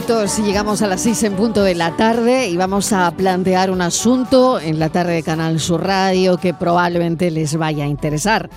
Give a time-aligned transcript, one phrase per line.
[0.00, 3.70] Minutos y llegamos a las seis en punto de la tarde y vamos a plantear
[3.70, 8.48] un asunto en la tarde de Canal Sur Radio que probablemente les vaya a interesar.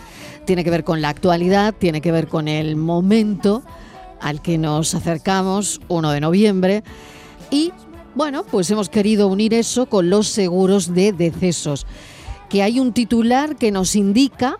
[0.45, 3.61] Tiene que ver con la actualidad, tiene que ver con el momento
[4.21, 6.83] al que nos acercamos, 1 de noviembre,
[7.49, 7.73] y
[8.15, 11.85] bueno, pues hemos querido unir eso con los seguros de decesos,
[12.47, 14.59] que hay un titular que nos indica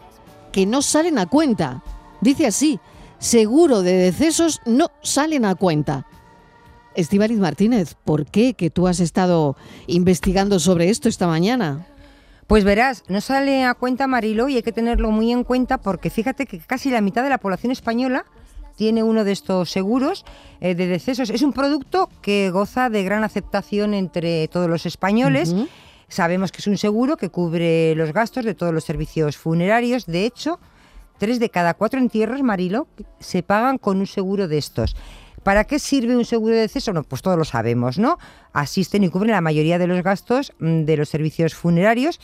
[0.51, 1.81] que no salen a cuenta.
[2.19, 2.79] Dice así,
[3.19, 6.07] seguro de decesos no salen a cuenta.
[6.95, 9.55] Estíbaliz Martínez, ¿por qué que tú has estado
[9.87, 11.87] investigando sobre esto esta mañana?
[12.47, 16.09] Pues verás, no sale a cuenta Marilo y hay que tenerlo muy en cuenta porque
[16.09, 18.25] fíjate que casi la mitad de la población española
[18.75, 20.25] tiene uno de estos seguros
[20.59, 21.29] eh, de decesos.
[21.29, 25.55] Es un producto que goza de gran aceptación entre todos los españoles.
[26.07, 30.05] Sabemos que es un seguro que cubre los gastos de todos los servicios funerarios.
[30.05, 30.59] De hecho,
[31.17, 32.87] tres de cada cuatro entierros, Marilo,
[33.19, 34.95] se pagan con un seguro de estos.
[35.43, 36.93] ¿Para qué sirve un seguro de deceso?
[36.93, 38.17] No, pues todos lo sabemos, ¿no?
[38.53, 42.19] Asisten y cubren la mayoría de los gastos mm, de los servicios funerarios.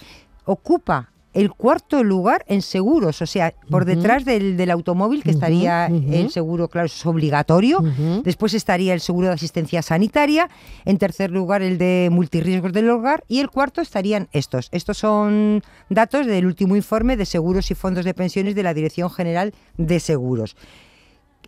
[0.45, 5.85] Ocupa el cuarto lugar en seguros, o sea, por detrás del, del automóvil, que estaría
[5.85, 7.83] el seguro, claro, es obligatorio.
[8.23, 10.49] Después estaría el seguro de asistencia sanitaria.
[10.85, 13.23] En tercer lugar, el de multirriesgos del hogar.
[13.27, 14.69] Y el cuarto estarían estos.
[14.71, 19.11] Estos son datos del último informe de seguros y fondos de pensiones de la Dirección
[19.11, 20.55] General de Seguros.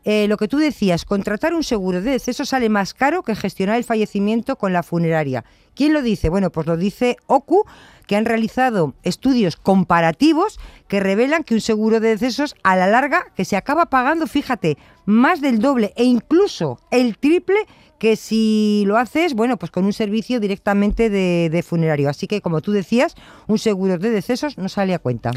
[0.04, 3.78] Eh, lo que tú decías, contratar un seguro de deceso sale más caro que gestionar
[3.78, 5.46] el fallecimiento con la funeraria.
[5.76, 6.30] ¿Quién lo dice?
[6.30, 7.66] Bueno, pues lo dice OCU,
[8.08, 13.28] que han realizado estudios comparativos que revelan que un seguro de decesos a la larga
[13.36, 17.66] que se acaba pagando, fíjate, más del doble e incluso el triple
[18.00, 22.10] que si lo haces, bueno, pues con un servicio directamente de, de funerario.
[22.10, 23.16] Así que, como tú decías,
[23.48, 25.32] un seguro de decesos no sale a cuenta.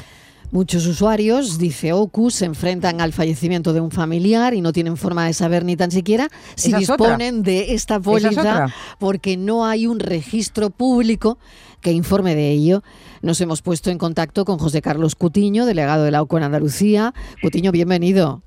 [0.55, 5.27] Muchos usuarios, dice OCU, se enfrentan al fallecimiento de un familiar y no tienen forma
[5.27, 7.09] de saber ni tan siquiera si Esa es otra.
[7.09, 8.69] disponen de esta es póliza
[9.01, 11.39] porque no hay un registro público
[11.81, 12.85] que informe de ello.
[13.21, 17.15] Nos hemos puesto en contacto con José Carlos Cutiño, delegado de la OCU en Andalucía.
[17.43, 18.45] Cutiño, bienvenido.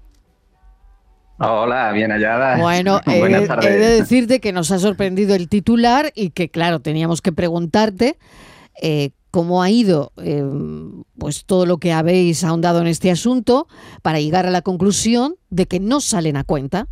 [1.39, 2.55] Hola, bien hallada.
[2.55, 7.33] Bueno, he, de decirte que nos ha sorprendido el titular y que, claro, teníamos que
[7.33, 8.17] preguntarte
[8.81, 10.41] eh, cómo ha ido eh,
[11.17, 13.67] pues todo lo que habéis ahondado en este asunto
[14.01, 16.87] para llegar a la conclusión de que no salen a cuenta.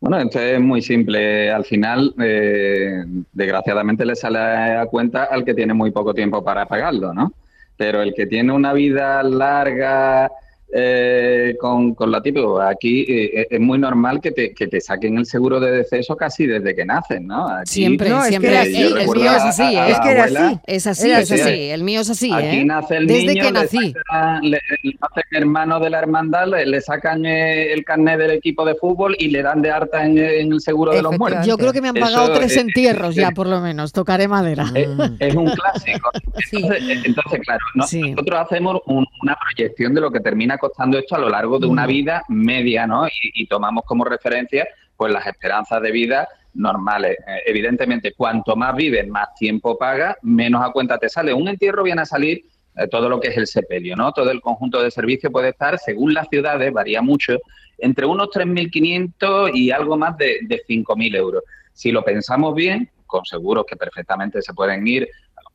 [0.00, 1.50] Bueno, esto es muy simple.
[1.50, 6.64] Al final, eh, desgraciadamente, le sale a cuenta al que tiene muy poco tiempo para
[6.66, 7.34] pagarlo, ¿no?
[7.76, 10.30] Pero el que tiene una vida larga
[10.72, 15.18] eh, con, con lo típico, aquí eh, es muy normal que te, que te saquen
[15.18, 17.48] el seguro de deceso casi desde que naces, ¿no?
[17.48, 18.50] Aquí, Siempre, No, es siempre.
[18.50, 19.78] que el mío es así, a- ¿eh?
[19.78, 20.58] a Es que era así.
[20.66, 21.40] Es así, Era es así.
[21.40, 21.70] así.
[21.70, 22.64] El mío es así, Aquí ¿eh?
[22.64, 23.92] nace el Desde niño, que le nací.
[23.92, 28.30] sacan- le, le hacen hermano de la hermandad, le, le sacan eh, el carnet del
[28.32, 31.46] equipo de fútbol y le dan de harta en, en el seguro de los muertos.
[31.46, 33.92] Yo creo que me han Eso, pagado tres eh, entierros ya, por lo menos.
[33.92, 34.66] Tocaré madera.
[34.74, 36.10] Es, es un clásico.
[36.50, 36.56] Sí.
[36.56, 38.00] Entonces, entonces, claro, no- Sí.
[38.12, 41.66] nosotros hacemos un- una proyección de lo que termina costando esto a lo largo de
[41.66, 41.88] una Mm.
[41.88, 43.08] vida media, ¿no?
[43.08, 47.16] Y, y tomamos como referencia pues las esperanzas de vida normales.
[47.26, 51.32] Eh, evidentemente, cuanto más vives, más tiempo pagas, menos a cuenta te sale.
[51.32, 52.44] Un entierro viene a salir
[52.76, 54.12] eh, todo lo que es el sepelio, ¿no?
[54.12, 57.38] Todo el conjunto de servicios puede estar, según las ciudades, varía mucho,
[57.78, 61.42] entre unos 3.500 y algo más de, de 5.000 euros.
[61.72, 65.08] Si lo pensamos bien, con seguros que perfectamente se pueden ir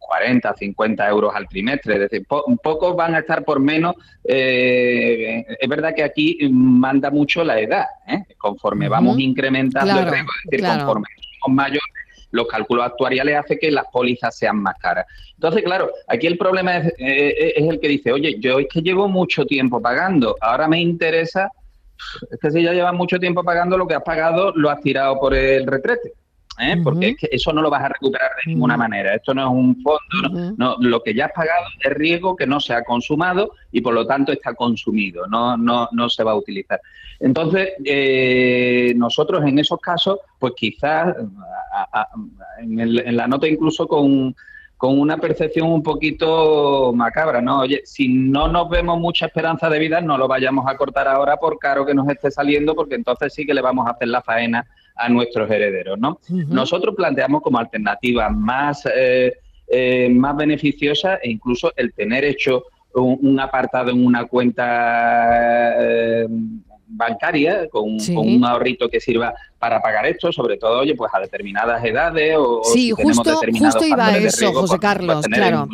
[0.07, 3.95] 40, 50 euros al trimestre, es decir, po- pocos van a estar por menos.
[4.23, 8.23] eh, es verdad que aquí manda mucho la edad, ¿eh?
[8.37, 10.79] conforme vamos incrementando Claro, el riesgo, es decir, claro.
[10.85, 11.07] conforme
[11.41, 11.81] somos mayores,
[12.31, 15.05] los cálculos actuariales hacen que las pólizas sean más caras.
[15.35, 18.81] Entonces, claro, aquí el problema es, eh, es el que dice, oye, yo es que
[18.81, 21.49] llevo mucho tiempo pagando, ahora me interesa,
[22.29, 25.17] es que si ya llevas mucho tiempo pagando, lo que has pagado lo has tirado
[25.19, 26.11] por el retrete.
[26.59, 26.77] ¿Eh?
[26.83, 29.15] porque es que eso no lo vas a recuperar de ninguna manera.
[29.15, 32.59] Esto no es un fondo, no, lo que ya has pagado es riesgo que no
[32.59, 36.35] se ha consumado y por lo tanto está consumido, no, no, no se va a
[36.35, 36.79] utilizar.
[37.19, 41.15] Entonces, eh, nosotros en esos casos, pues quizás
[42.59, 44.35] en, la nota incluso con,
[44.77, 47.61] con una percepción un poquito macabra, ¿no?
[47.61, 51.37] Oye, si no nos vemos mucha esperanza de vida, no lo vayamos a cortar ahora
[51.37, 54.21] por caro que nos esté saliendo, porque entonces sí que le vamos a hacer la
[54.21, 55.99] faena a nuestros herederos.
[55.99, 56.19] ¿no?
[56.29, 59.37] Nosotros planteamos como alternativa más, eh,
[59.67, 66.27] eh, más beneficiosa e incluso el tener hecho un, apartado en una cuenta eh,
[66.87, 71.83] bancaria con, un ahorrito que sirva para pagar esto, sobre todo, oye, pues a determinadas
[71.83, 75.67] edades o sí, justo, justo iba a eso, José pues, Carlos, claro.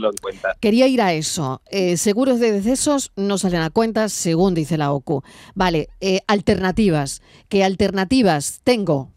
[0.60, 1.62] Quería ir a eso.
[1.96, 5.24] seguros de decesos no salen a cuenta, según dice la OCU.
[5.56, 5.90] Vale,
[6.28, 7.22] alternativas.
[7.50, 9.10] ¿Qué alternativas tengo?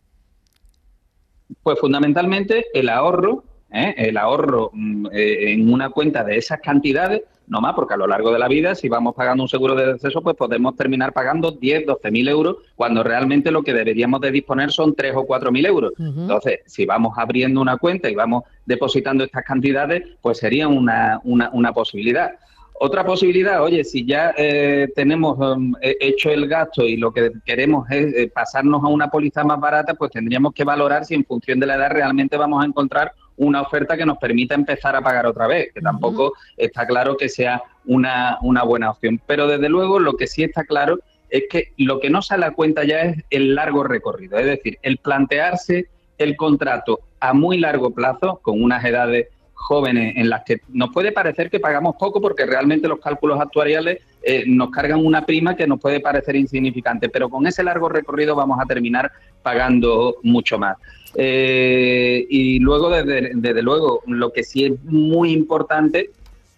[1.63, 3.45] Pues fundamentalmente el ahorro,
[3.75, 3.95] ¿eh?
[3.97, 8.07] el ahorro mm, eh, en una cuenta de esas cantidades, no más, porque a lo
[8.07, 11.51] largo de la vida, si vamos pagando un seguro de deceso, pues podemos terminar pagando
[11.51, 15.53] 10, 12 mil euros, cuando realmente lo que deberíamos de disponer son 3 o 4
[15.53, 15.93] mil euros.
[15.99, 21.51] Entonces, si vamos abriendo una cuenta y vamos depositando estas cantidades, pues sería una, una,
[21.53, 22.33] una posibilidad.
[22.81, 27.89] Otra posibilidad, oye, si ya eh, tenemos um, hecho el gasto y lo que queremos
[27.91, 31.61] es eh, pasarnos a una póliza más barata, pues tendríamos que valorar si en función
[31.61, 35.27] de la edad realmente vamos a encontrar una oferta que nos permita empezar a pagar
[35.27, 39.21] otra vez, que tampoco está claro que sea una, una buena opción.
[39.27, 40.99] Pero desde luego lo que sí está claro
[41.31, 44.79] es que lo que no sale a cuenta ya es el largo recorrido, es decir,
[44.83, 45.89] el plantearse
[46.19, 49.29] el contrato a muy largo plazo, con unas edades
[49.65, 53.99] jóvenes en las que nos puede parecer que pagamos poco porque realmente los cálculos actuariales
[54.23, 58.37] eh, nos cargan una prima que nos puede parecer insignificante, pero con ese largo recorrido
[58.37, 59.11] vamos a terminar
[59.43, 60.77] pagando mucho más.
[61.15, 66.11] Eh, y luego, desde, desde luego, lo que sí es muy importante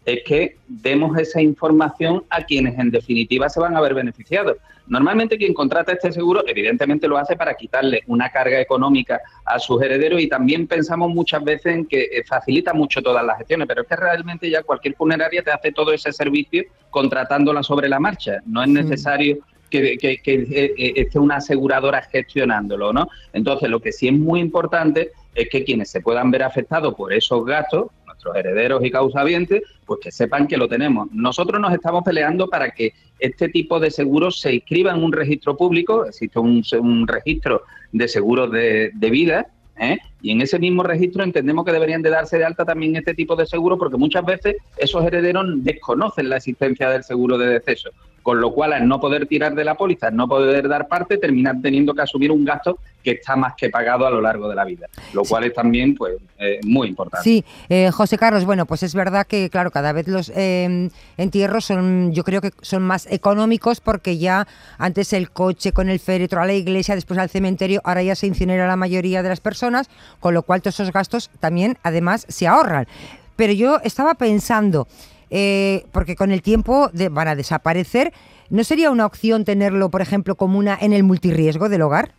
[0.05, 4.57] es que demos esa información a quienes en definitiva se van a ver beneficiados.
[4.89, 9.83] Normalmente quien contrata este seguro evidentemente lo hace para quitarle una carga económica a sus
[9.83, 13.83] herederos y también pensamos muchas veces en que eh, facilita mucho todas las gestiones, pero
[13.83, 18.41] es que realmente ya cualquier funeraria te hace todo ese servicio contratándola sobre la marcha.
[18.47, 19.39] No es necesario
[19.71, 23.09] que, que, eh, eh, esté una aseguradora gestionándolo, ¿no?
[23.33, 27.13] Entonces, lo que sí es muy importante es que quienes se puedan ver afectados por
[27.13, 27.87] esos gastos,
[28.17, 31.09] nuestros herederos y causavientes, pues que sepan que lo tenemos.
[31.13, 35.57] Nosotros nos estamos peleando para que este tipo de seguros se inscriba en un registro
[35.57, 39.47] público, existe un, registro de seguros de, vida,
[39.79, 39.99] ¿eh?
[40.23, 43.37] y en ese mismo registro entendemos que deberían de darse de alta también este tipo
[43.37, 47.91] de seguros porque muchas veces esos herederos desconocen la existencia del seguro de deceso
[48.27, 51.17] con lo cual al no poder tirar de la póliza, al no poder dar parte,
[51.17, 54.57] terminar teniendo que asumir un gasto que está más que pagado a lo largo de
[54.57, 57.23] la vida, lo cual es también pues eh, muy importante.
[57.23, 61.67] Sí, eh, José Carlos, bueno, pues es verdad que claro, cada vez los eh, entierros
[61.67, 66.41] son, yo creo que son más económicos porque ya antes el coche con el féretro
[66.41, 69.89] a la iglesia, después al cementerio, ahora ya se incinera la mayoría de las personas,
[70.19, 72.89] con lo cual todos esos gastos también además se ahorran.
[73.37, 74.89] Pero yo estaba pensando,
[75.31, 78.13] eh, porque con el tiempo van a desaparecer.
[78.49, 82.13] ¿No sería una opción tenerlo, por ejemplo, como una en el multirriesgo del hogar?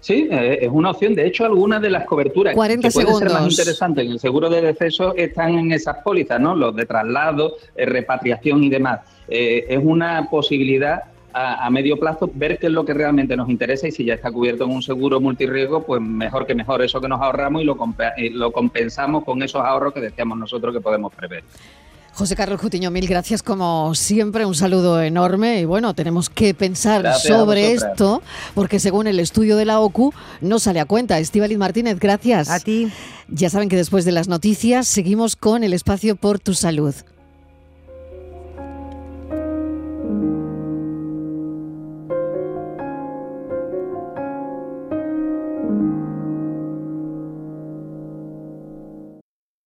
[0.00, 1.14] Sí, eh, es una opción.
[1.14, 4.62] De hecho, algunas de las coberturas que pueden ser más interesantes en el seguro de
[4.62, 6.54] deceso están en esas pólizas, ¿no?
[6.54, 9.00] Los de traslado, eh, repatriación y demás.
[9.28, 13.92] es una posibilidad a, medio plazo ver qué es lo que realmente nos interesa y
[13.92, 17.20] si ya está cubierto en un seguro multirriesgo, pues mejor que mejor eso que nos
[17.20, 17.76] ahorramos y lo,
[18.32, 21.44] lo compensamos con esos ahorros que decíamos nosotros que podemos prever.
[22.12, 27.14] José Carlos Cutiño, mil gracias como siempre, un saludo enorme y bueno, tenemos que pensar
[27.14, 28.20] sobre esto
[28.54, 31.18] porque según el estudio de la OCU no sale a cuenta.
[31.18, 32.50] Estíbaliz Martínez, gracias.
[32.50, 32.90] A ti.
[33.28, 36.94] Ya saben que después de las noticias seguimos con el espacio por tu salud.